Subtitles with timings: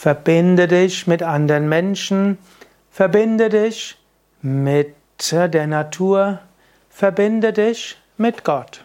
[0.00, 2.38] Verbinde dich mit anderen Menschen,
[2.88, 3.98] verbinde dich
[4.42, 4.94] mit
[5.32, 6.38] der Natur,
[6.88, 8.84] verbinde dich mit Gott.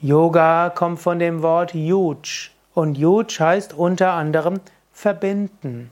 [0.00, 4.60] Yoga kommt von dem Wort Yuj und Yuj heißt unter anderem
[4.90, 5.90] verbinden.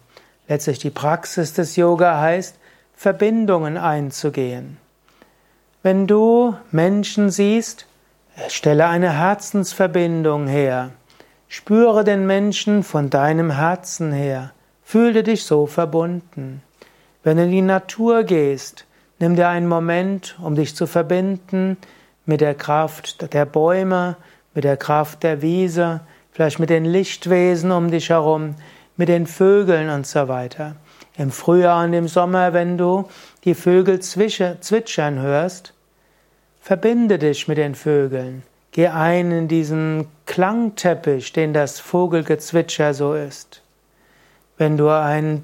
[0.48, 2.58] Letztlich die Praxis des Yoga heißt,
[2.94, 4.78] Verbindungen einzugehen.
[5.82, 7.84] Wenn du Menschen siehst,
[8.48, 10.92] stelle eine Herzensverbindung her.
[11.50, 14.52] Spüre den Menschen von deinem Herzen her.
[14.84, 16.62] Fühle dich so verbunden.
[17.22, 18.84] Wenn du in die Natur gehst,
[19.18, 21.78] nimm dir einen Moment, um dich zu verbinden
[22.26, 24.16] mit der Kraft der Bäume,
[24.54, 26.00] mit der Kraft der Wiese,
[26.32, 28.54] vielleicht mit den Lichtwesen um dich herum,
[28.98, 30.76] mit den Vögeln und so weiter.
[31.16, 33.08] Im Frühjahr und im Sommer, wenn du
[33.44, 35.72] die Vögel zwitschern hörst,
[36.60, 38.42] verbinde dich mit den Vögeln.
[38.78, 43.60] Geh ein in diesen Klangteppich, den das Vogelgezwitscher so ist.
[44.56, 45.42] Wenn du einen,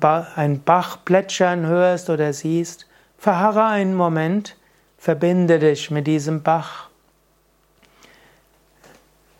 [0.65, 2.87] Bach plätschern hörst oder siehst,
[3.19, 4.57] verharre einen Moment
[4.99, 6.91] Verbinde dich mit diesem Bach.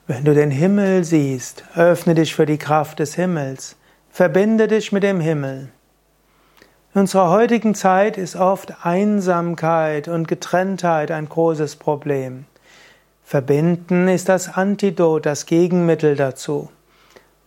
[0.09, 3.77] Wenn du den Himmel siehst, öffne dich für die Kraft des Himmels.
[4.11, 5.69] Verbinde dich mit dem Himmel.
[6.95, 12.47] In unserer heutigen Zeit ist oft Einsamkeit und Getrenntheit ein großes Problem.
[13.25, 16.69] Verbinden ist das Antidot, das Gegenmittel dazu.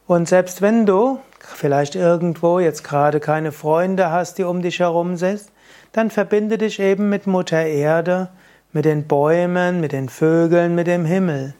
[0.08, 5.18] Und selbst wenn du vielleicht irgendwo jetzt gerade keine Freunde hast, die um dich herum
[5.18, 5.44] sind,
[5.92, 8.30] dann verbinde dich eben mit Mutter Erde,
[8.74, 11.54] mit den Bäumen, mit den Vögeln, mit dem Himmel.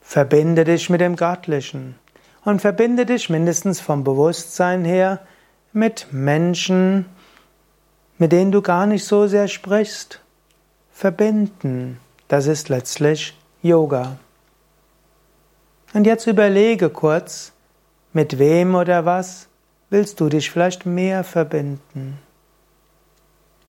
[0.00, 1.96] Verbinde dich mit dem Göttlichen
[2.44, 5.20] und verbinde dich mindestens vom Bewusstsein her
[5.72, 7.06] mit Menschen,
[8.18, 10.20] mit denen du gar nicht so sehr sprichst.
[10.92, 14.18] Verbinden, das ist letztlich Yoga.
[15.92, 17.52] Und jetzt überlege kurz,
[18.12, 19.48] mit wem oder was
[19.90, 22.18] willst du dich vielleicht mehr verbinden?